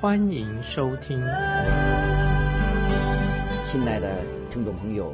[0.00, 1.20] 欢迎收听。
[3.66, 5.12] 亲爱的听众朋友，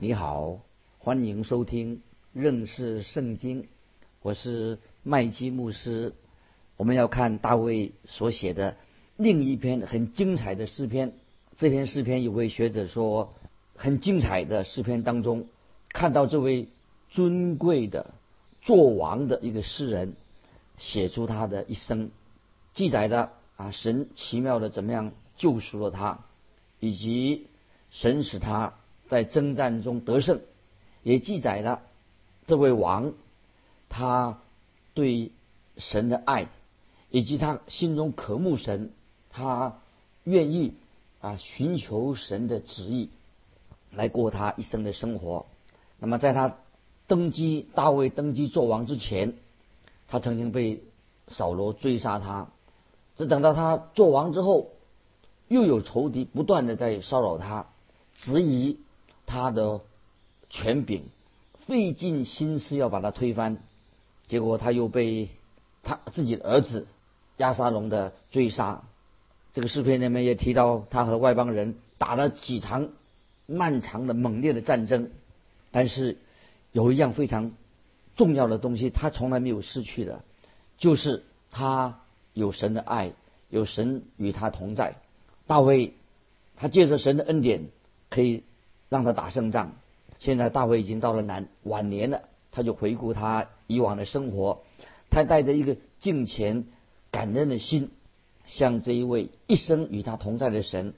[0.00, 0.58] 你好，
[0.98, 2.00] 欢迎收听
[2.32, 3.68] 认识圣经，
[4.20, 6.14] 我是麦基牧师。
[6.76, 8.76] 我们要看大卫所写的
[9.16, 11.12] 另一篇很精彩的诗篇。
[11.56, 13.32] 这篇诗篇有位学者说，
[13.76, 15.46] 很精彩的诗篇当中。
[15.90, 16.66] 看到这位
[17.08, 18.14] 尊贵的
[18.62, 20.14] 做王的一个诗人
[20.76, 22.10] 写出他的一生，
[22.74, 23.30] 记载的
[23.62, 26.18] 啊神奇妙的怎么样救赎了他，
[26.80, 27.46] 以及
[27.90, 28.74] 神使他
[29.06, 30.40] 在征战中得胜，
[31.04, 31.82] 也记载了
[32.44, 33.12] 这位王
[33.88, 34.40] 他
[34.94, 35.30] 对
[35.76, 36.48] 神的爱，
[37.10, 38.90] 以及他心中渴慕神，
[39.30, 39.78] 他
[40.24, 40.74] 愿意
[41.20, 43.10] 啊寻求神的旨意
[43.92, 45.46] 来过他一生的生活。
[46.00, 46.56] 那么，在他
[47.06, 49.34] 登基，大卫登基做王之前，
[50.08, 50.82] 他曾经被
[51.28, 52.48] 扫罗追杀他。
[53.16, 54.70] 只等到他做王之后，
[55.48, 57.66] 又有仇敌不断的在骚扰他，
[58.14, 58.78] 质疑
[59.26, 59.80] 他的
[60.50, 61.04] 权柄，
[61.66, 63.58] 费尽心思要把他推翻。
[64.26, 65.28] 结果他又被
[65.82, 66.86] 他自己的儿子
[67.36, 68.84] 亚沙龙的追杀。
[69.52, 72.88] 这个视频里面也提到，他和外邦人打了几场
[73.46, 75.10] 漫长的、猛烈的战争。
[75.70, 76.16] 但是
[76.70, 77.52] 有一样非常
[78.16, 80.24] 重要的东西，他从来没有失去的，
[80.78, 82.00] 就是他
[82.34, 83.12] 有神的爱，
[83.50, 84.96] 有神与他同在。
[85.46, 85.94] 大卫
[86.56, 87.68] 他借着神的恩典，
[88.10, 88.44] 可以
[88.88, 89.76] 让他打胜仗。
[90.18, 94.62] 现在大卫已经到了晚晚年了，他就回顾他以往的生活，
[95.10, 96.66] 他带着一个敬虔
[97.10, 97.90] 感恩的心，
[98.46, 100.94] 向这一位一生与他同在的神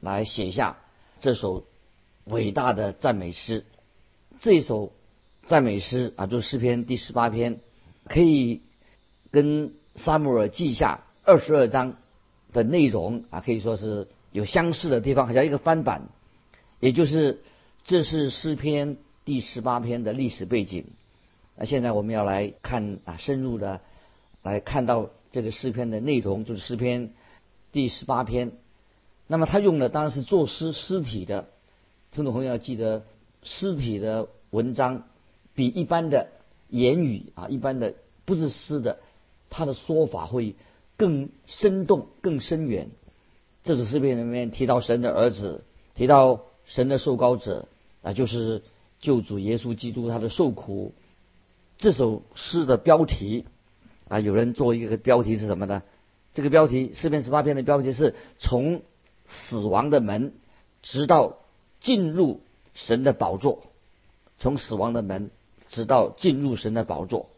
[0.00, 0.78] 来写下
[1.20, 1.64] 这首
[2.24, 3.64] 伟大的赞美诗。
[4.40, 4.92] 这首
[5.46, 7.58] 赞美诗啊，就是诗篇第十八篇，
[8.04, 8.62] 可以
[9.32, 11.96] 跟撒母耳记下二十二章
[12.52, 16.08] 的内容啊，可以说是有相似的地方，好像一个翻版。
[16.80, 17.42] 也就是
[17.84, 20.86] 这是诗篇第十八篇的历史背景。
[21.56, 23.80] 那现在我们要来看啊，深入的
[24.42, 27.12] 来看到这个诗篇的内容，就是诗篇
[27.72, 28.52] 第十八篇。
[29.26, 31.48] 那么他用的当然是作诗诗体的，
[32.12, 33.02] 听众朋友要记得。
[33.44, 35.04] 诗体的文章
[35.54, 36.26] 比一般的
[36.68, 37.94] 言语啊，一般的
[38.24, 38.98] 不是诗的，
[39.50, 40.54] 他的说法会
[40.96, 42.90] 更生动、更深远。
[43.62, 45.64] 这首诗篇里面提到神的儿子，
[45.94, 47.68] 提到神的受膏者
[48.02, 48.62] 啊，就是
[49.00, 50.92] 救主耶稣基督他的受苦。
[51.76, 53.46] 这首诗的标题
[54.08, 55.82] 啊，有人做一个标题是什么呢？
[56.34, 58.82] 这个标题诗篇十八篇的标题是从
[59.26, 60.34] 死亡的门
[60.82, 61.38] 直到
[61.80, 62.40] 进入。
[62.74, 63.64] 神的宝座，
[64.38, 65.32] 从死亡的门
[65.68, 67.28] 直到进入神的宝座。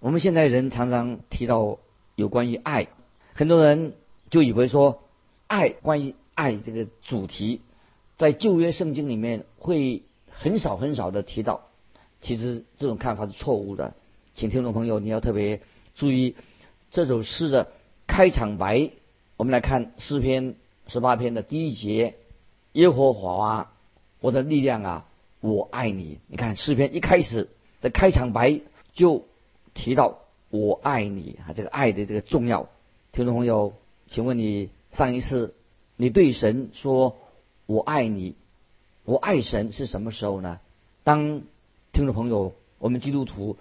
[0.00, 1.78] 我们现在人常常提到
[2.14, 2.88] 有关于爱，
[3.34, 3.92] 很多人
[4.30, 5.02] 就以为说
[5.46, 7.60] 爱关于爱这个主题，
[8.16, 11.66] 在旧约圣经里面会很少很少的提到。
[12.22, 13.94] 其实这种看法是错误的，
[14.34, 15.60] 请听众朋友你要特别
[15.94, 16.34] 注意
[16.90, 17.68] 这首诗的
[18.06, 18.90] 开场白。
[19.36, 20.54] 我们来看诗篇
[20.86, 22.14] 十八篇的第一节：
[22.72, 23.70] 耶和华。
[24.22, 25.06] 我的力量啊，
[25.40, 26.20] 我爱你。
[26.26, 27.48] 你看诗篇一开始
[27.82, 28.60] 的开场白
[28.92, 29.26] 就
[29.74, 30.18] 提到
[30.50, 32.68] 我爱你啊，这个爱的这个重要。
[33.12, 33.74] 听众朋友，
[34.08, 35.54] 请问你上一次
[35.96, 37.16] 你对神说
[37.66, 38.34] 我爱你，
[39.04, 40.60] 我爱神是什么时候呢？
[41.04, 41.42] 当
[41.92, 43.56] 听众朋友，我们基督徒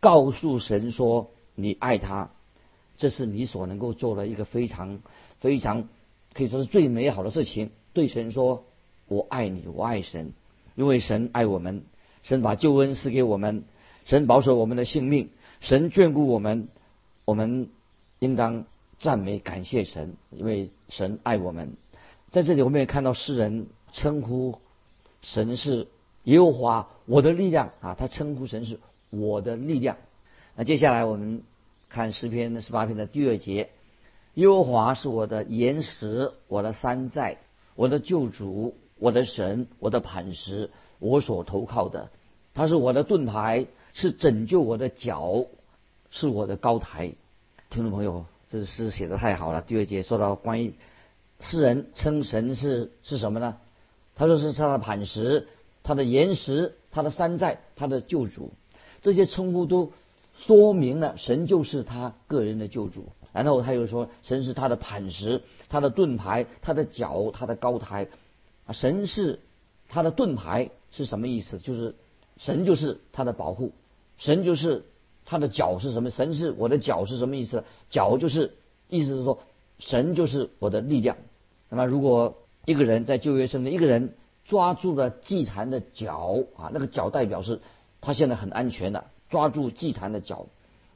[0.00, 2.30] 告诉神说你爱他，
[2.96, 5.00] 这是你所能够做的一个非常
[5.40, 5.88] 非常
[6.32, 7.70] 可以说是最美好的事情。
[7.92, 8.64] 对神说。
[9.08, 10.32] 我爱你，我爱神，
[10.74, 11.82] 因为神爱我们，
[12.22, 13.64] 神把救恩赐给我们，
[14.06, 15.28] 神保守我们的性命，
[15.62, 16.66] 神眷顾我们，
[17.24, 17.68] 我们
[18.18, 18.64] 应当
[18.98, 21.76] 赞美感谢神，因为神爱我们。
[22.32, 24.58] 在这里，我们也看到诗人称呼
[25.22, 25.86] 神是
[26.24, 28.80] 耶和华，我的力量啊，他称呼神是
[29.10, 29.98] 我的力量。
[30.56, 31.42] 那接下来我们
[31.88, 33.70] 看诗篇的十八篇的第二节，
[34.34, 37.38] 耶和华是我的岩石，我的山寨，
[37.76, 38.74] 我的救主。
[38.98, 40.70] 我的神，我的磐石，
[41.00, 42.10] 我所投靠的，
[42.54, 45.46] 他是我的盾牌，是拯救我的脚，
[46.10, 47.12] 是我的高台。
[47.70, 49.62] 听众朋友，这诗写的太好了。
[49.62, 50.74] 第二节说到关于
[51.40, 53.56] 诗人称神是是什么呢？
[54.14, 55.48] 他说是他的磐石、
[55.82, 58.52] 他的岩石、他的山寨、他的救主。
[59.00, 59.92] 这些称呼都
[60.38, 63.06] 说明了神就是他个人的救主。
[63.32, 68.08] 然后他又说，神是他的磐石、他的盾牌、他的脚、他的高台。
[68.66, 69.40] 啊，神是
[69.88, 71.58] 他的盾牌是什么意思？
[71.58, 71.94] 就是
[72.36, 73.72] 神就是他的保护，
[74.22, 74.84] 神就是
[75.24, 76.10] 他的脚是什么？
[76.10, 77.64] 神是我的脚是什么意思？
[77.90, 78.54] 脚就是
[78.88, 79.40] 意思是说，
[79.80, 81.16] 神就是我的力量。
[81.68, 84.14] 那么如果一个人在旧约圣经，一个人
[84.44, 87.58] 抓住了祭坛的脚啊，那个脚代表是
[88.00, 90.46] 他现在很安全的，抓住祭坛的脚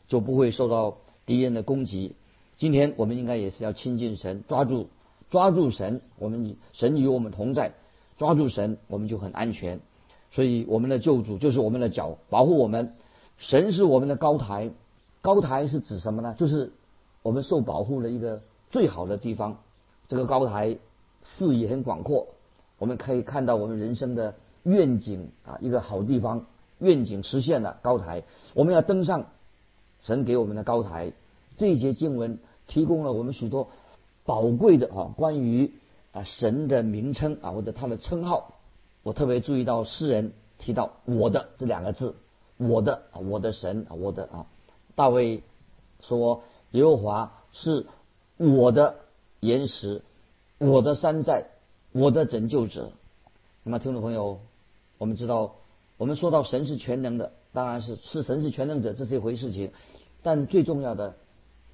[0.06, 2.14] 就不会受到敌人的攻击。
[2.58, 4.88] 今天我们应该也是要亲近神，抓住
[5.30, 7.72] 抓住神，我们神与我们同在，
[8.18, 9.80] 抓住神我们就很安全。
[10.30, 12.94] 所以我们的救主就是我们的脚，保护我们。
[13.38, 14.70] 神是我们的高台，
[15.20, 16.34] 高台是指什么呢？
[16.38, 16.72] 就是
[17.22, 18.40] 我们受保护的一个
[18.70, 19.58] 最好的地方。
[20.08, 20.78] 这个高台
[21.22, 22.28] 视野很广阔，
[22.78, 26.46] 我们可以看到我们人生的愿景啊，一个好地方，
[26.78, 27.78] 愿景实现了。
[27.82, 28.22] 高台，
[28.54, 29.26] 我们要登上
[30.02, 31.12] 神给我们的高台。
[31.56, 33.68] 这一节经文提供了我们许多
[34.24, 35.72] 宝贵的啊，关于
[36.12, 38.54] 啊神的名称啊或者他的称号。
[39.02, 42.16] 我特别注意到诗人提到“我的”这两个字
[42.56, 44.46] ，“我的”，我的神，我的啊。
[44.94, 45.42] 大卫
[46.00, 46.42] 说
[46.72, 47.86] ：“耶和华是
[48.36, 48.96] 我的
[49.40, 50.02] 岩石，
[50.58, 51.46] 我的山寨，
[51.92, 52.92] 我的拯救者。”
[53.62, 54.40] 那么，听众朋友，
[54.98, 55.56] 我们知道，
[55.96, 59.72] 我们说到神是全能的，当然是是神是全能者，这是一回事情，
[60.22, 61.16] 但最重要的。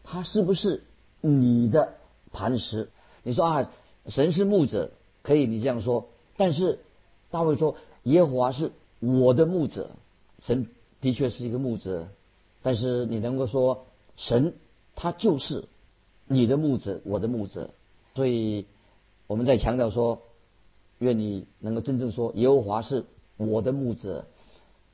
[0.05, 0.82] 他是不是
[1.20, 1.94] 你的
[2.32, 2.90] 磐石？
[3.23, 3.70] 你说啊，
[4.08, 4.90] 神是牧者，
[5.23, 6.08] 可以你这样说。
[6.37, 6.81] 但是
[7.31, 9.90] 大卫说，耶和华是我的牧者，
[10.42, 10.68] 神
[11.00, 12.08] 的确是一个牧者。
[12.62, 13.86] 但是你能够说，
[14.16, 14.54] 神
[14.94, 15.64] 他就是
[16.26, 17.70] 你的牧者，我的牧者。
[18.14, 18.66] 所以
[19.26, 20.22] 我们在强调说，
[20.98, 23.04] 愿你能够真正说，耶和华是
[23.36, 24.26] 我的牧者，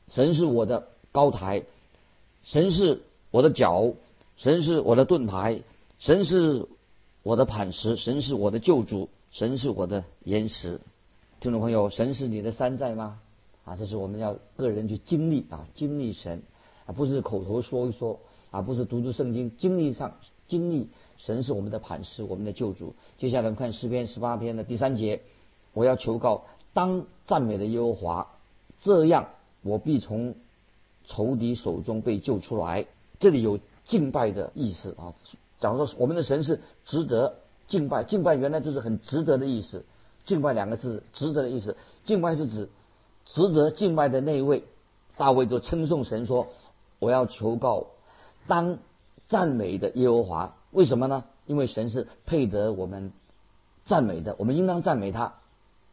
[0.08, 1.64] 神是我的高台，
[2.44, 3.94] 神是我的脚。
[4.40, 5.62] 神是我的盾牌，
[5.98, 6.68] 神是
[7.24, 10.80] 我的磐石，神是我的救主，神是我的岩石。
[11.40, 13.18] 听众朋友，神是你的山寨吗？
[13.68, 16.42] 啊，这是我们要个人去经历啊，经历神
[16.86, 18.18] 啊，不是口头说一说
[18.50, 20.14] 啊，不是读读圣经，经历上
[20.46, 20.88] 经历
[21.18, 22.94] 神是我们的磐石，我们的救主。
[23.18, 25.20] 接下来我们看诗篇十八篇的第三节，
[25.74, 28.28] 我要求告当赞美的耶和华，
[28.80, 29.28] 这样
[29.62, 30.34] 我必从
[31.04, 32.86] 仇敌手中被救出来。
[33.20, 33.58] 这里有。
[33.88, 35.14] 敬拜的意思啊，
[35.60, 37.36] 假如说我们的神是值得
[37.68, 39.82] 敬拜，敬拜原来就是很值得的意思。
[40.26, 41.74] 敬拜两个字，值得的意思。
[42.04, 42.68] 敬拜是指
[43.28, 44.64] 值得敬拜的那一位。
[45.16, 46.48] 大卫就称颂神说
[46.98, 47.86] ：“我要求告
[48.48, 48.78] 当
[49.28, 51.24] 赞美的耶和华。”为什么呢？
[51.46, 53.12] 因为神是配得我们
[53.84, 55.34] 赞美的，我们应当赞美他，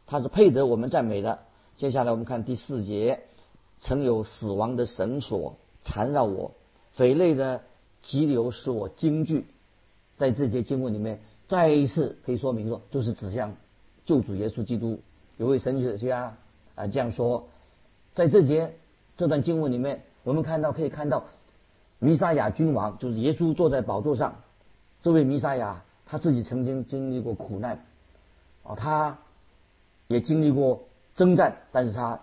[0.06, 1.38] 他是配得我们赞美的。
[1.76, 3.20] 接下来我们看第四节：
[3.78, 6.50] 曾有死亡的绳索缠绕我，
[6.94, 7.62] 匪类的。
[8.02, 9.48] 急流使我惊惧，
[10.16, 11.18] 在这节经文里面，
[11.48, 13.56] 再一次可以说明说，就是指向
[14.04, 15.00] 救主耶稣基督。
[15.38, 16.36] 有位神学家
[16.76, 17.48] 啊这样说，
[18.14, 18.76] 在这节
[19.16, 21.24] 这段经文里面，我们看到可以看到
[21.98, 24.36] 弥撒亚君王，就是耶稣坐在宝座上，
[25.02, 27.84] 这位弥撒亚他自己曾经经历过苦难，
[28.62, 29.18] 啊，他
[30.06, 30.84] 也经历过
[31.16, 32.20] 征战，但是他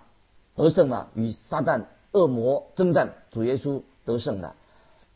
[0.55, 1.81] 得胜了，与撒旦
[2.11, 4.55] 恶魔征战，主耶稣得胜了。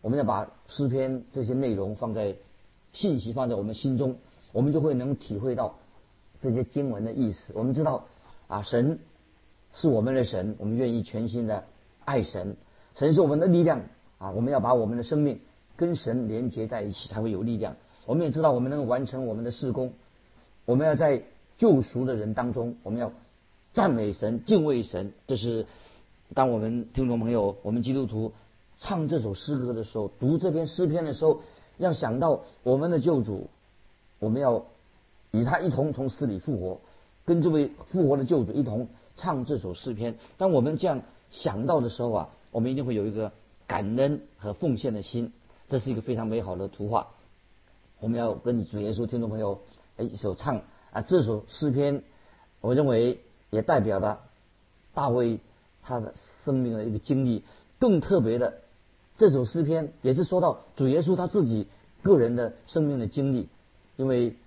[0.01, 2.35] 我们要把诗篇这些内容放在
[2.93, 4.17] 信息放在我们心中，
[4.51, 5.75] 我们就会能体会到
[6.41, 7.53] 这些经文的意思。
[7.55, 8.05] 我们知道
[8.47, 8.99] 啊，神
[9.79, 11.63] 是我们的神，我们愿意全心的
[12.03, 12.57] 爱神。
[12.95, 13.83] 神是我们的力量
[14.17, 15.39] 啊，我们要把我们的生命
[15.75, 17.75] 跟神连接在一起，才会有力量。
[18.07, 19.93] 我们也知道，我们能够完成我们的事工。
[20.65, 21.21] 我们要在
[21.59, 23.11] 救赎的人当中，我们要
[23.73, 25.13] 赞美神、敬畏神。
[25.27, 25.67] 这是
[26.33, 28.33] 当我们听众朋友，我们基督徒。
[28.79, 31.41] 唱这首诗歌的时候，读这篇诗篇的时候，
[31.77, 33.47] 要想到我们的救主，
[34.19, 34.65] 我们要
[35.31, 36.79] 与他一同从死里复活，
[37.27, 40.15] 跟这位复活的救主一同唱这首诗篇。
[40.37, 43.33] 当我们这样想到的时候啊，我们一定会有一个
[43.67, 45.33] 感恩和奉献的心，
[45.67, 47.09] 这是一个非常美好的图画。
[47.99, 49.59] 我们要跟主耶稣听众朋友
[49.97, 52.01] 哎一首唱啊，这首诗篇，
[52.61, 53.19] 我认为
[53.49, 54.21] 也代表了
[54.93, 55.41] 大卫
[55.83, 56.13] 他的
[56.45, 57.43] 生命的一个经历，
[57.77, 58.61] 更特别的。
[59.17, 61.67] 这首诗篇也是说到主耶稣他自己
[62.03, 63.49] 个人的生命的经历，
[63.97, 64.37] 因为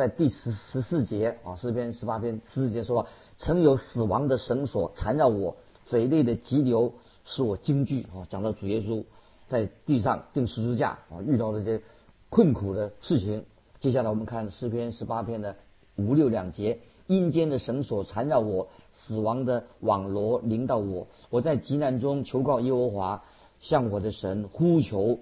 [0.00, 6.94] 在第十十四节啊，诗篇十八篇十四节说，曾有死亡的绳索缠绕我，嘴内的急流
[7.26, 8.24] 使我惊惧啊。
[8.30, 9.04] 讲到主耶稣
[9.46, 11.82] 在地上钉十字架啊，遇到这些
[12.30, 13.44] 困苦的事情，
[13.78, 15.54] 接下来我们看诗篇十八篇的
[15.96, 21.08] 五六两节：阴间的绳索缠绕我，死亡的网罗临到我。
[21.28, 23.22] 我在极难中求告耶和华，
[23.60, 25.18] 向我的神呼求。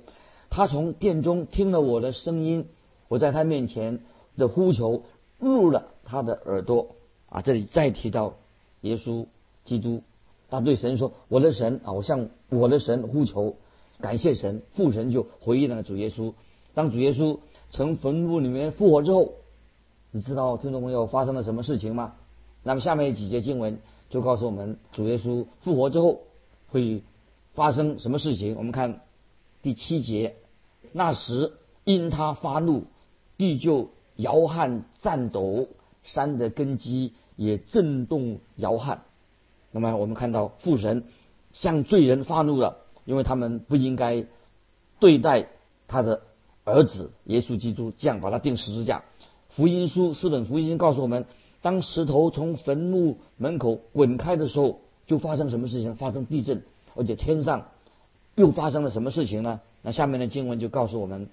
[0.50, 2.68] 他从殿中听了我的声音，
[3.08, 3.98] 我在他面前
[4.38, 5.02] 的呼求
[5.38, 6.94] 入了他的耳朵。
[7.28, 8.36] 啊，这里再提到
[8.80, 9.26] 耶稣
[9.66, 10.02] 基督，
[10.48, 13.56] 他对神说：“我的神啊，我向我的神呼求，
[14.00, 16.32] 感谢神。”父神就回应了主耶稣。
[16.72, 19.32] 当主耶稣从坟墓里面复活之后，
[20.10, 22.14] 你知道听众朋友发生了什么事情吗？
[22.62, 23.78] 那么下面几节经文
[24.08, 26.22] 就告诉我们，主耶稣复活之后
[26.70, 27.02] 会
[27.52, 28.56] 发生什么事情。
[28.56, 29.02] 我们看
[29.62, 30.36] 第七节，
[30.92, 31.52] 那时
[31.84, 32.84] 因他发怒，
[33.36, 35.68] 地就摇撼颤抖。
[36.04, 39.02] 山的根基也震动摇撼。
[39.72, 41.04] 那么我们看到父神
[41.52, 44.24] 向罪人发怒了，因为他们不应该
[45.00, 45.48] 对待
[45.86, 46.22] 他的
[46.64, 49.04] 儿子耶稣基督，这样把他钉十字架。
[49.50, 51.26] 福音书四本福音告诉我们，
[51.60, 55.94] 当石头从坟墓门口滚开的时候，就发生什么事情？
[55.94, 56.62] 发生地震，
[56.94, 57.66] 而且天上
[58.34, 59.60] 又发生了什么事情呢？
[59.82, 61.28] 那下面的经文就告诉我们，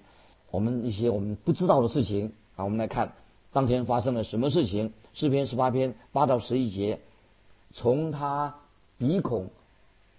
[0.50, 2.64] 我们一些我们不知道的事情啊。
[2.64, 3.12] 我们来看。
[3.52, 4.92] 当天发生了什么事情？
[5.14, 7.00] 诗篇十八篇八到十一节，
[7.72, 8.56] 从他
[8.98, 9.48] 鼻孔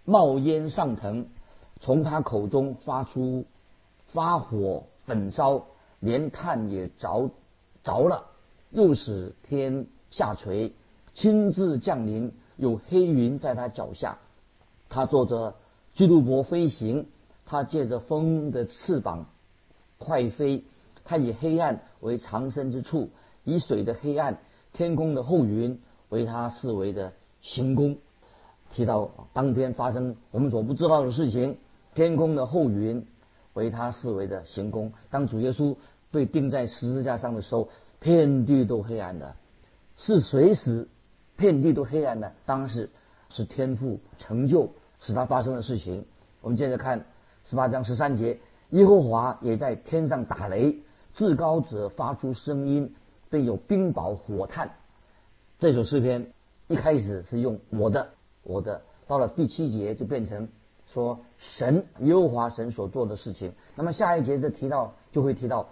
[0.06, 1.27] 冒烟上腾，
[1.79, 3.46] 从他口中发出
[4.08, 5.65] 发火焚烧，
[6.00, 7.29] 连炭也着
[7.84, 8.25] 着了，
[8.72, 10.74] 又使天下垂，
[11.13, 14.17] 亲自降临，有黑云在他脚下，
[14.89, 15.53] 他坐着
[15.94, 17.06] 巨鹿伯飞行，
[17.46, 19.27] 他借着风的翅膀
[20.00, 20.63] 快飞，
[21.06, 23.10] 他以黑暗为藏身之处。
[23.44, 24.39] 以水的黑暗、
[24.74, 27.98] 天空的厚云为他视为的行宫。
[28.74, 31.58] 提到当天发生我们所不知道的事情，
[31.96, 33.06] 天空的厚云
[33.54, 34.92] 为他视为的行宫。
[35.10, 35.77] 当主耶稣
[36.12, 37.70] 被钉在十字架上的时候，
[38.01, 39.36] 遍地都黑暗的，
[39.96, 40.89] 是谁使
[41.38, 42.34] 遍地都黑暗的？
[42.46, 42.89] 当时
[43.30, 46.06] 是天父成就使他发生的事情。
[46.42, 47.06] 我们接着看
[47.46, 48.39] 十八章十三节，
[48.72, 50.77] 耶和华也在天上打雷，
[51.17, 52.95] 至高者发出声音。
[53.29, 54.71] 并有冰雹火炭，
[55.59, 56.31] 这首诗篇
[56.69, 60.47] 一开始是用我的我的，到了第七节就变成
[60.93, 63.51] 说神耶和华神所做的事情。
[63.75, 65.67] 那么下一节就提到就会提到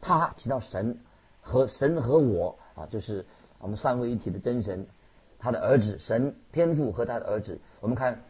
[0.00, 0.98] 他提到神
[1.42, 3.26] 和神和我啊，就是
[3.58, 4.86] 我们三位一体的真神，
[5.38, 7.60] 他的儿子神天父和他的儿子。
[7.82, 8.22] 我们看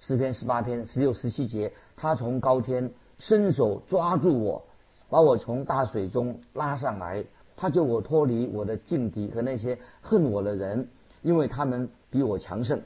[0.00, 4.64] 诗篇十八篇十六十七节，他从高天伸手抓住我，
[5.12, 7.22] 把我从大水中拉上来。
[7.54, 10.88] 他救我脱离我的劲敌和那些恨我的人，
[11.20, 12.80] 因为他们比我强盛。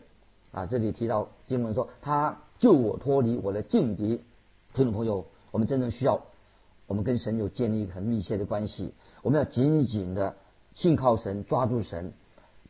[0.51, 4.21] 啊，这里提到经文说，他救我脱离我的劲敌。
[4.75, 6.21] 听众朋友，我们真正需要，
[6.89, 8.93] 我们跟神有建立很密切的关系。
[9.23, 10.35] 我们要紧紧的
[10.75, 12.13] 信靠神，抓住神，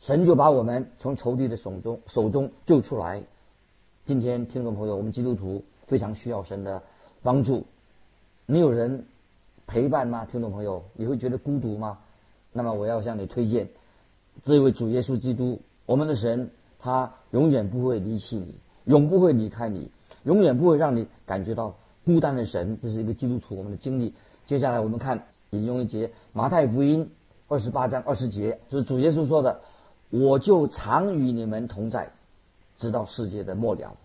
[0.01, 3.23] 神就把我们从仇敌的手中手中救出来。
[4.05, 6.83] 今天，听众朋友，我们基督徒非常需要神的
[7.23, 7.65] 帮助。
[8.45, 9.07] 没有人。
[9.67, 10.27] 陪伴吗？
[10.31, 11.99] 听众朋友，你会觉得孤独吗？
[12.53, 13.69] 那么我要向你推荐
[14.45, 18.55] 这位主耶稣基督，我们的神，他永远不会离弃你，
[18.85, 19.91] 永不会离开你，
[20.23, 22.79] 永远不会让你感觉到孤单的神。
[22.81, 24.15] 这是一个基督徒我们的经历。
[24.47, 27.11] 接下来我们看引用一节马太福音
[27.49, 29.61] 二十八章二十节，就是主耶稣说的
[30.11, 32.13] ：“我就常与你们同在，
[32.79, 33.97] 直到世界的末了。”，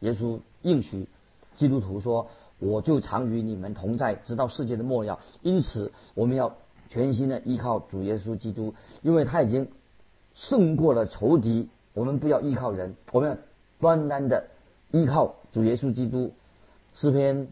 [0.00, 1.08] 耶稣应许
[1.56, 2.28] 基督徒说。
[2.60, 5.18] 我就常与你们同在，直到世界的末了。
[5.42, 6.54] 因此，我们要
[6.88, 9.68] 全心的依靠主耶稣基督，因为他已经
[10.34, 11.68] 胜过了仇敌。
[11.92, 13.36] 我们不要依靠人，我们要
[13.80, 14.46] 单单的
[14.92, 16.32] 依靠主耶稣基督。
[16.94, 17.48] 诗篇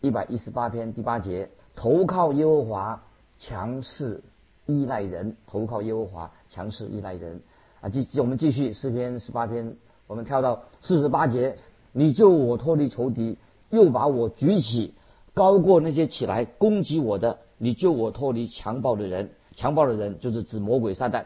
[0.00, 3.02] 一百一十八篇第八节：投靠耶和华，
[3.38, 4.22] 强势
[4.66, 7.40] 依赖人；投靠耶和华，强势依赖人。
[7.80, 9.76] 啊，继我们继续诗篇十八篇，
[10.06, 11.56] 我们跳到四十八节：
[11.92, 13.36] 你救我脱离仇敌。
[13.70, 14.94] 又把我举起，
[15.34, 17.38] 高过那些起来攻击我的。
[17.58, 21.24] 你救我脱离强暴的人，强暴的人就是指魔鬼撒旦。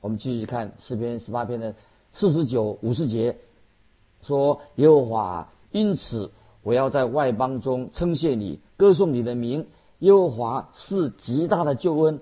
[0.00, 1.74] 我们继续看诗篇十八篇的
[2.12, 3.36] 四十九、五十节，
[4.22, 6.30] 说耶和华，因此
[6.62, 9.66] 我要在外邦中称谢你，歌颂你的名。
[9.98, 12.20] 耶和华是极大的救恩，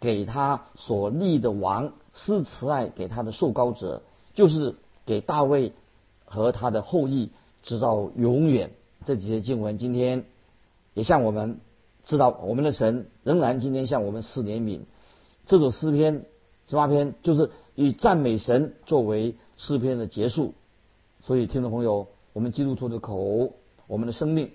[0.00, 4.00] 给他所立的王施慈爱给他的受膏者，
[4.32, 5.72] 就是给大卫
[6.24, 7.28] 和他的后裔。
[7.62, 8.70] 直到永远，
[9.04, 10.24] 这几节经文今天
[10.94, 11.60] 也向我们
[12.04, 14.80] 知道，我们的神仍然今天向我们施怜悯。
[15.46, 16.24] 这首诗篇
[16.66, 20.54] 十八篇就是以赞美神作为诗篇的结束。
[21.24, 23.52] 所以，听众朋友，我们基督徒的口、
[23.86, 24.50] 我们的生命、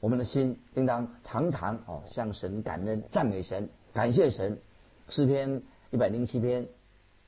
[0.00, 3.70] 我们的心，应当常常哦向神感恩、赞美神。
[3.94, 4.58] 感谢神。
[5.08, 6.68] 诗篇一百零七篇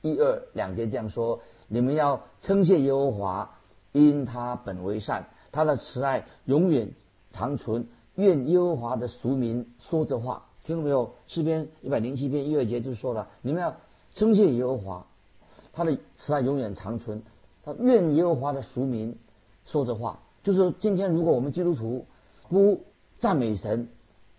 [0.01, 3.57] 一二两节这样说：你们要称谢耶和华，
[3.93, 6.91] 因他本为善，他的慈爱永远
[7.31, 7.87] 长存。
[8.15, 11.15] 愿耶和华的俗民说这话，听到没有？
[11.27, 13.77] 诗篇一百零七篇一二节就说了：你们要
[14.13, 15.07] 称谢耶和华，
[15.71, 17.23] 他的慈爱永远长存。
[17.65, 19.17] 他愿耶和华的俗民
[19.65, 22.05] 说这话，就是今天如果我们基督徒
[22.49, 22.83] 不
[23.17, 23.87] 赞美神，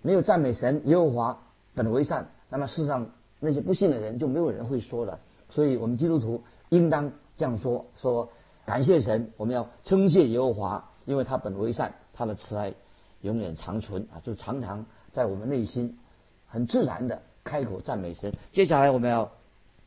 [0.03, 1.43] 没有赞美神耶和华
[1.75, 5.19] 本为善，那么世上那些不信的人就没有人会说了。
[5.51, 8.29] 所以我们基督徒应当这样说：说
[8.67, 12.75] 感谢神，我们要称谢耶和华，因为他本为善，他的慈爱。
[13.21, 15.99] 永远长存啊，就常常在我们内心
[16.47, 18.35] 很自然的开口赞美神。
[18.53, 19.33] 接下来我们要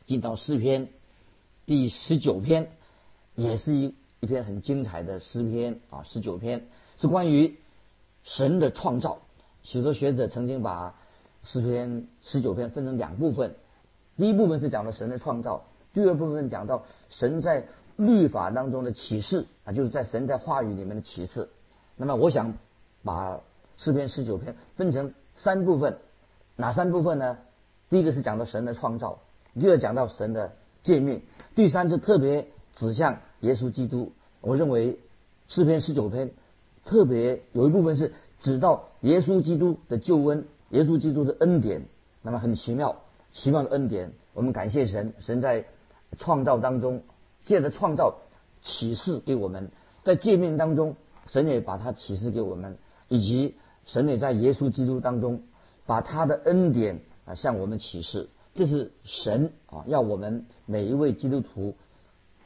[0.06, 0.88] 进到诗篇
[1.66, 2.72] 第十九篇，
[3.36, 6.02] 也是一一篇很精彩的诗篇啊。
[6.02, 6.66] 十九篇
[6.96, 7.56] 是关于
[8.24, 9.18] 神的创造。
[9.62, 10.96] 许多学者曾经把
[11.44, 13.54] 诗篇十九篇分成两部分，
[14.16, 15.62] 第一部分是讲到神的创造，
[15.94, 21.50] 第二部分讲到神在律法当中的启示啊，就是在神在话语里面的启示。
[21.96, 22.54] 那么我想。
[23.04, 23.40] 把
[23.78, 25.98] 诗篇十九篇分成三部分，
[26.56, 27.38] 哪三部分呢？
[27.88, 29.20] 第一个是讲到神的创造，
[29.54, 30.52] 第二讲到神的
[30.82, 31.22] 诫命，
[31.54, 34.12] 第三是特别指向耶稣基督。
[34.40, 34.98] 我认为
[35.46, 36.32] 诗篇十九篇
[36.84, 41.86] 特别有一部分是指到耶稣基督的救恩，耶稣基督的恩典。
[42.20, 42.96] 那么很奇妙，
[43.32, 45.64] 奇妙的恩典，我们感谢神，神在
[46.18, 47.04] 创造当中
[47.48, 48.18] 借着创造
[48.60, 49.70] 启示给我们，
[50.04, 50.94] 在诫命当中，
[51.26, 52.76] 神也把它启示给我们。
[53.08, 53.54] 以及
[53.86, 55.42] 神也在耶稣基督当中
[55.86, 61.74] 把他的恩典啊向我们启示，这是神啊要我们每一位基督徒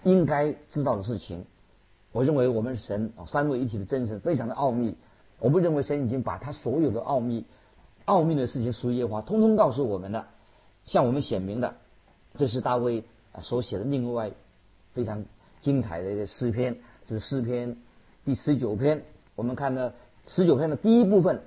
[0.04, 1.44] 应该知道的事情。
[2.12, 4.94] 我认为我们神啊三位一体的真神非常的奥秘，
[5.40, 7.44] 我不认为神已经把他所有的奥秘、
[8.04, 10.28] 奥秘的事情属于耶和华，通通告诉我们了，
[10.84, 11.74] 向我们显明的。
[12.36, 13.02] 这是大卫
[13.40, 14.30] 所写的另外
[14.94, 15.24] 非常
[15.60, 16.78] 精彩的一个诗篇，
[17.08, 17.76] 就是诗篇
[18.24, 19.04] 第十九篇。
[19.34, 19.92] 我们看呢。
[20.24, 21.42] 十九篇的第一部分，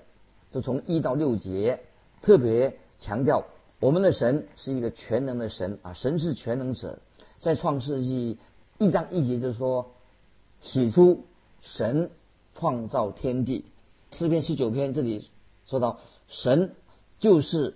[0.52, 1.80] 就从一到六节，
[2.22, 3.46] 特别强调
[3.80, 7.00] 我们的神是一个全能的神啊，神是全能者。
[7.40, 8.38] 在创世纪
[8.78, 9.94] 一章一节就说，
[10.60, 11.24] 起初
[11.62, 12.12] 神
[12.54, 13.64] 创造天地。
[14.12, 15.30] 诗篇十九篇这里
[15.66, 16.76] 说到，神
[17.18, 17.76] 就是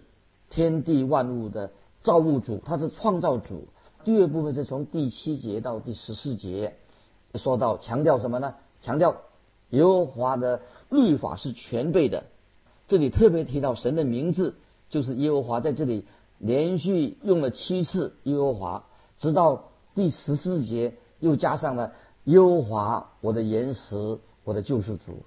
[0.49, 3.69] 天地万物的造物主，他是创造主。
[4.03, 6.75] 第二部分是从第七节到第十四节，
[7.35, 8.55] 说到强调什么呢？
[8.81, 9.15] 强调。
[9.71, 12.23] 耶和华的律法是全备的，
[12.87, 14.55] 这里特别提到神的名字，
[14.89, 16.05] 就是耶和华在这里
[16.39, 18.85] 连续用了七次耶和华，
[19.19, 25.19] 直到第十四节又加上了耶和华我的岩石，我的救世主。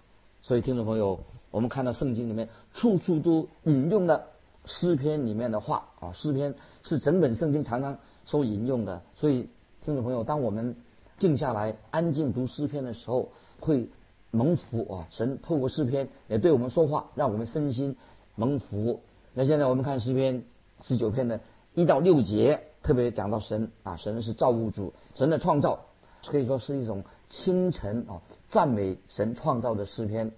[0.43, 1.21] 所以听众朋友，
[1.53, 4.27] 我们看到圣经里面处处都引用了
[4.65, 9.03] 诗篇里面的话啊，诗篇是整本圣经常常所引用的。
[9.17, 9.49] 所以
[9.85, 10.77] 听众朋友，当我们
[11.19, 13.89] 静下来安静读诗篇的时候，会。
[14.35, 15.07] 蒙福啊！
[15.11, 17.95] 神透过诗篇也对我们说话，让我们身心
[18.35, 19.03] 蒙福。
[19.35, 20.43] 那现在我们看诗篇
[20.81, 21.39] 十九篇的
[21.75, 25.85] 一到六节，特别讲到神啊，神是造物主，神的创造
[26.27, 30.33] 可以说是一种清晨啊赞美神创造的诗篇。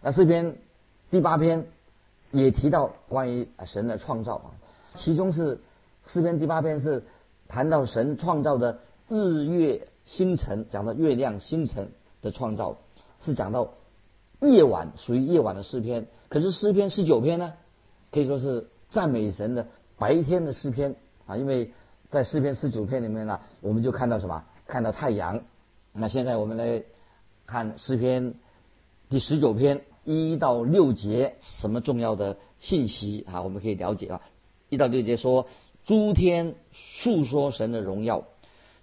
[0.00, 0.56] 那诗篇
[1.10, 1.66] 第八篇
[2.34, 4.50] 也提到关于神的创造啊，
[4.94, 5.58] 其中是
[6.06, 7.02] 诗篇第八篇是
[7.48, 12.76] 谈到神创造的日月星辰，讲到月亮星辰的创造。
[13.24, 13.70] 是讲到
[14.40, 17.54] 夜晚属于夜晚的诗篇，可是诗篇十九篇呢，
[18.12, 19.66] 可以说是赞美神的
[19.96, 20.94] 白天的诗篇
[21.26, 21.72] 啊，因为
[22.10, 24.44] 在诗篇十九篇里面呢，我们就看到什么？
[24.66, 25.40] 看到太阳。
[25.94, 26.82] 那现在我们来
[27.46, 28.34] 看诗篇
[29.08, 33.42] 第十九篇一到六节，什么重要的信息啊？
[33.42, 34.20] 我们可以了解啊。
[34.68, 35.46] 一到六节说：
[35.84, 38.24] 诸天述说神的荣耀，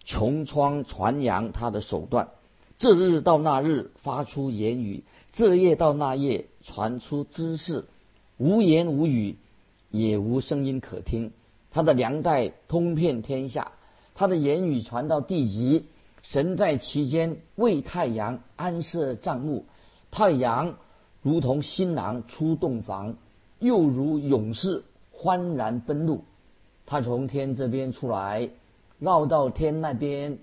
[0.05, 2.29] 穹苍传扬他的手段。
[2.77, 5.03] 这日到那日发出言语，
[5.33, 7.85] 这夜到那夜传出知识，
[8.37, 9.37] 无言无语，
[9.91, 11.31] 也无声音可听。
[11.71, 13.73] 他的粮袋通遍天下，
[14.15, 15.85] 他的言语传到地极。
[16.23, 19.65] 神在其间为太阳安设帐幕，
[20.11, 20.75] 太阳
[21.21, 23.15] 如同新郎出洞房，
[23.59, 26.23] 又如勇士欢然奔路。
[26.85, 28.49] 他从天这边出来，
[28.99, 30.39] 绕到天那边，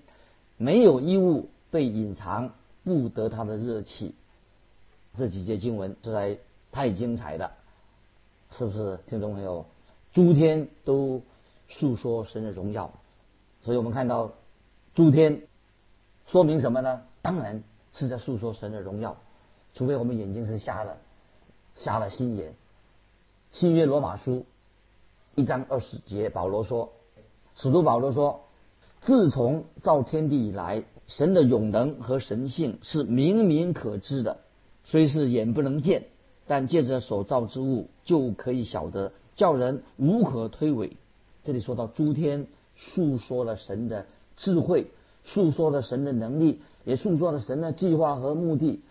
[0.57, 1.49] 没有衣物。
[1.71, 2.51] 被隐藏
[2.83, 4.15] 不得他的热气，
[5.13, 6.39] 这几节经文实在
[6.71, 7.51] 太精彩了，
[8.49, 8.97] 是不是？
[9.05, 9.67] 听众朋友，
[10.11, 11.21] 诸天都
[11.67, 12.91] 诉说神的荣耀，
[13.63, 14.31] 所以我们看到
[14.95, 15.43] 诸天
[16.25, 17.03] 说明什么呢？
[17.21, 17.63] 当然
[17.93, 19.15] 是在诉说神的荣耀，
[19.79, 20.97] 除非我们眼睛是瞎了，
[21.73, 22.53] 瞎了心眼。
[23.53, 24.45] 新约罗马书
[25.35, 26.91] 一章二十节，保罗说，
[27.55, 28.41] 使徒保罗说，
[28.99, 34.39] 自从造天地以来，神的永能和神性是明明可知的，
[34.83, 36.07] 虽是眼不能见，
[36.45, 40.91] 但借着所造之物就可以晓得，叫人无可推诿。
[41.41, 44.87] 这里说到诸天诉说了神的智慧，
[45.23, 48.81] 诉说了神的能力，也诉说了神的计划和目的。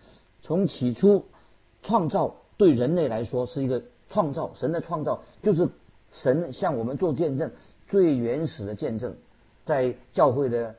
[0.41, 1.25] 从起初
[1.83, 5.69] 创造对人类来说是一个创造，神的创造就是
[6.11, 7.51] 神向我们做见证，
[7.87, 9.15] 最原始的见证，
[9.65, 10.75] 在教会的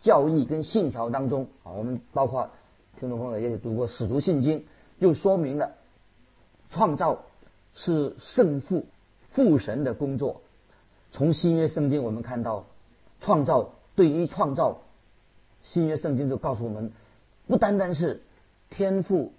[0.00, 2.50] 教义跟信条当中啊，我们包括
[2.98, 4.64] 听众朋友也读过使徒信经，
[5.00, 5.72] 就说明了
[6.70, 7.22] 创造
[7.74, 8.86] 是圣父
[9.30, 10.40] 父神的工作。
[11.12, 12.66] 从新约圣经我们看到，
[13.20, 14.78] 创造对于创造，
[15.62, 16.90] 新约圣经就告诉我们，
[17.46, 18.22] 不单单是
[18.70, 19.32] 天父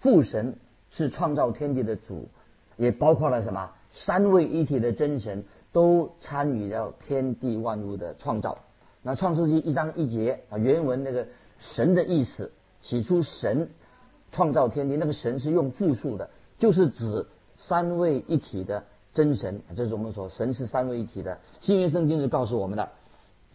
[0.00, 0.56] 父神
[0.90, 2.28] 是创造天地的主，
[2.76, 8.58] 也包括了什么三位一体的真神都参与到天地万物的创造。
[9.02, 11.26] 那创世纪一章一节啊，原文那个
[11.58, 13.70] 神的意思，起初神
[14.32, 18.84] 创造天地，那个神是用复数的，就是指三位一体的。
[19.14, 21.38] 真神，这是我们说神是三位一体的。
[21.60, 22.90] 新约圣经是告诉我们的，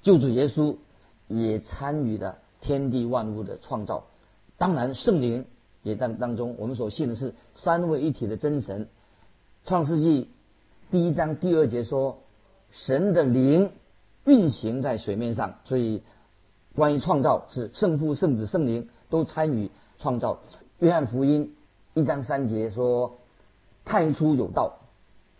[0.02, 0.76] 救主耶稣
[1.28, 4.04] 也参与了天地万物的创造。
[4.62, 5.47] 当然，圣灵
[5.82, 8.88] 也当当中，我们所信的是三位一体的真神。
[9.65, 10.30] 创世纪
[10.91, 12.19] 第一章第二节说，
[12.69, 13.71] 神的灵
[14.24, 16.04] 运行在水面上，所以
[16.76, 20.41] 关于创造是圣父、圣子、圣灵都参与创造。
[20.78, 21.56] 约翰福音
[21.95, 23.17] 一章三节说，
[23.84, 24.78] 太初有道。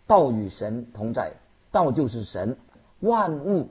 [0.08, 1.34] 道与神同在，
[1.70, 2.56] 道就是神，
[2.98, 3.68] 万物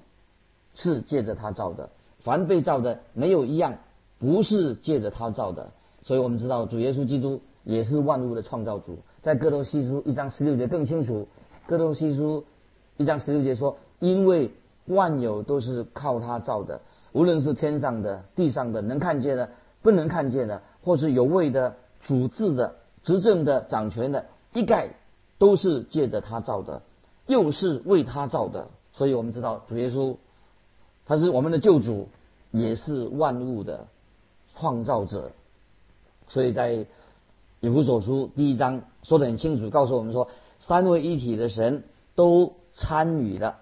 [0.76, 3.80] 是借着他造的，凡被造的没有一样
[4.22, 5.72] 不是借着他造的，
[6.04, 9.00] 所以我们知道主耶稣基督也是万物的创造主。
[9.22, 11.28] 在哥罗西书一章十六节更清楚，
[11.68, 12.46] 哥罗西书
[12.96, 14.52] 一章十六节说，因为
[14.86, 16.80] 万有都是靠他造的，
[17.12, 19.50] 无论是天上的、地上的，能看见的、
[19.82, 24.92] 不能看见的，或是有位的、主治的、执政的、掌权的，一概。
[25.42, 26.84] 都是借着他造的，
[27.26, 30.18] 又是为他造的，所以我们知道主耶稣
[31.04, 32.10] 他是我们的救主，
[32.52, 33.88] 也是万物的
[34.62, 35.32] 创造者。
[36.28, 36.86] 所以在
[37.60, 43.58] 以弗所书第一章说的很清楚，告诉我们说，三位一体的神都参与了，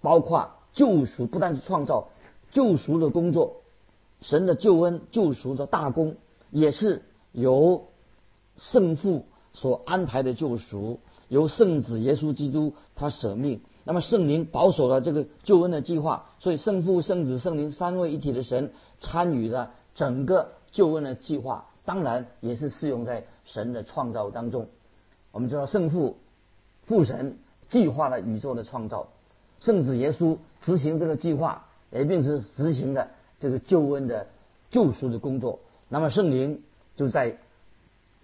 [0.00, 2.08] 包括救赎，不但是创造
[2.50, 3.56] 救赎的工作，
[4.22, 6.16] 神的救恩救赎的大功，
[6.50, 7.02] 也是
[7.32, 7.84] 由
[8.56, 9.26] 圣父。
[9.54, 24.66] 所安排的救赎，由圣子耶稣基督他舍命，那么圣灵保守了这个救恩的计划，所以圣父、圣子、圣灵三位一体的神参与了整个救恩的计划，当然也是适用在神的创造当中。
[25.30, 26.16] 我们知道圣父
[26.86, 29.08] 父神计划了宇宙的创造，
[29.60, 34.26] 圣子耶稣执行这个计划，也并是执行的这个救恩的
[34.70, 35.60] 救赎的工作。
[35.88, 36.62] 那么圣灵
[36.96, 37.38] 就在。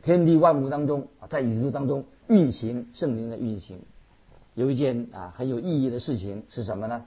[0.00, 3.80] 天地万物当中啊，在宇宙当中运行圣灵的运行，
[4.54, 7.04] 有一件啊很有意义的事情是什么呢？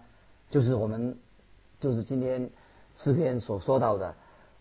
[0.49, 1.17] 就是我们
[1.79, 2.49] 就是今天
[2.97, 4.13] 诗篇所说到的，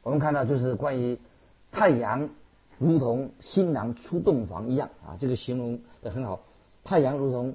[0.03, 1.19] 我们看到就是关于
[1.73, 2.29] 太阳
[2.79, 6.41] 如同新郎出洞房一样啊，这个形容的很好。
[6.83, 7.55] 太阳如同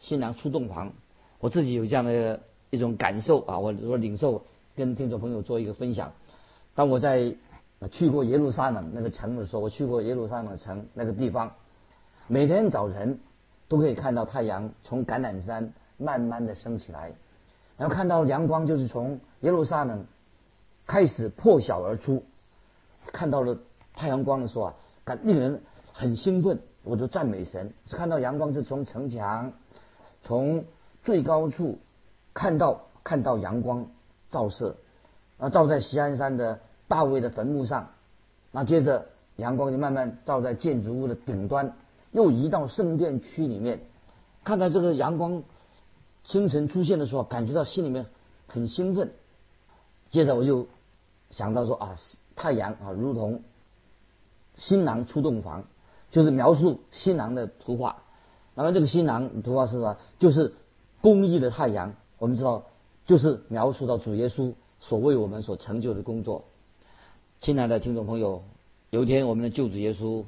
[0.00, 0.92] 新郎出洞房，
[1.38, 4.42] 我自己有这样的一种感受啊，我我领受
[4.74, 6.12] 跟听众朋友做一个分享。
[6.74, 7.34] 当我在
[7.92, 11.52] 去过耶路撒冷那个城的时候，我去过耶路撒冷城那个地方，
[12.26, 13.20] 每天早晨
[13.68, 17.12] 都可以看到太阳从橄榄山慢慢的升起来，
[17.78, 20.04] 然后看到阳光就是从耶路撒冷
[20.86, 22.24] 开始破晓而出，
[23.06, 23.58] 看到了
[23.94, 27.72] 太阳光的时候啊，感令人很兴奋，我就赞美神。
[27.90, 29.52] 看到阳光是从城墙
[30.22, 30.64] 从
[31.02, 31.78] 最高处
[32.32, 33.86] 看到看到阳光
[34.30, 34.76] 照射，
[35.38, 36.60] 啊照在西安山的。
[36.86, 37.92] 大卫的坟墓上，
[38.52, 41.74] 那接着阳光就慢慢照在建筑物的顶端，
[42.12, 43.80] 又移到圣殿区里面。
[44.44, 45.42] 看到这个阳光
[46.24, 48.04] 清晨出现的时候，感觉到心里面
[48.46, 49.12] 很兴奋。
[50.10, 50.68] 接着我就
[51.34, 51.98] 想到说啊，
[52.36, 53.42] 太阳啊，如同
[54.54, 55.64] 新郎出洞房，
[56.12, 58.04] 就是描述新郎的图画。
[58.54, 59.96] 那么这个新郎图画是什么？
[60.20, 60.54] 就是
[61.00, 61.94] 公义的太阳。
[62.18, 62.66] 我们知道，
[63.04, 66.44] 就是描述到主耶稣所为我们所成就的工作。
[67.40, 68.44] 亲爱的听众朋友，
[68.90, 70.24] 有一天我们的救主耶稣，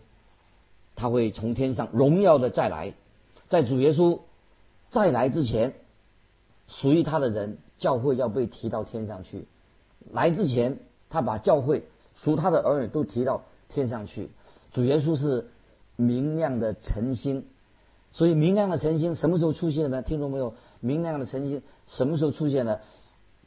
[0.97, 2.95] 他会从天上荣耀的再来。
[3.49, 4.19] 在主耶稣
[4.91, 5.75] 再来之前，
[6.67, 9.47] 属于他的人教会要被提到天上去。
[10.13, 10.79] 来之前，
[11.11, 14.31] 他把教会属他的儿女都提到天上去。
[14.73, 15.47] 主耶稣是
[15.97, 17.45] 明亮的晨星，
[18.13, 20.03] 所以明亮的晨星什么时候出现呢？
[20.03, 22.79] 听众朋友，明亮的晨星什么时候出现呢？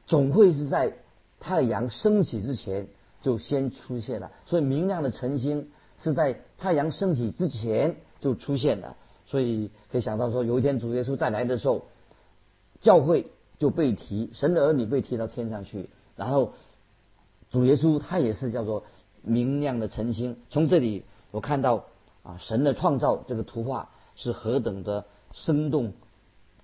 [0.07, 0.93] 总会是在
[1.39, 2.87] 太阳升起之前
[3.21, 4.31] 就先出现了。
[4.45, 5.69] 所以明亮的晨星
[6.01, 8.95] 是在太阳升起之前就出现的。
[9.27, 11.85] 所以可以想到说，有一天主耶稣再来的时候，
[12.81, 13.27] 教会
[13.59, 16.53] 就被提，神的儿女被提到天上去，然后
[17.51, 18.83] 主耶稣他也是叫做
[19.21, 20.37] 明亮的晨星。
[20.49, 21.85] 从这里我看到
[22.23, 25.93] 啊，神的创造这个图画是何等的生动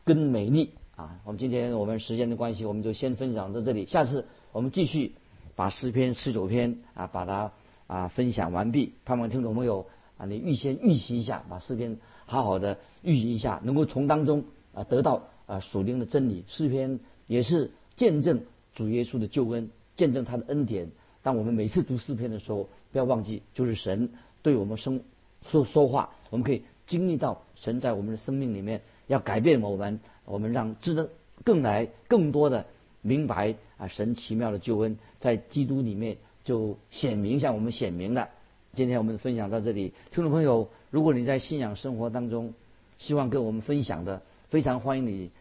[0.04, 1.19] 跟美丽啊！
[1.24, 5.15] 我们今天我们时间的关系，我们就先分享到这里，下次我们继续
[5.56, 7.52] 把诗篇十九篇啊把它
[7.88, 8.93] 啊分享完毕。
[9.06, 11.98] 盼望听众朋友啊，你预先预习一下，把诗篇。
[12.28, 16.43] 好好的预习一下，能够从当中啊得到啊属灵的真理。
[16.48, 18.41] 诗篇也是见证
[18.74, 20.91] 主耶稣的救恩，见证他的恩典。
[21.23, 24.10] 当我们每次读诗篇的时候，不要忘记，就是神
[24.41, 25.01] 对我们生
[25.49, 31.08] 说说话，我们可以经历到神在我们的生命里面要改变我们，我们让知道
[31.43, 32.65] 更来更多的
[33.01, 38.29] 明白啊神奇妙的救恩在基督里面就显明向我们显明了。
[38.73, 42.53] 今天我们分享到这里，听众朋友，如果你在信仰生活当中，
[42.97, 45.31] 希望跟我们分享的，非常欢迎你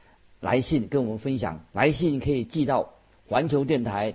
[0.40, 1.60] 来信跟我们分享。
[1.72, 2.94] 来信可以寄到
[3.26, 4.14] 环球电台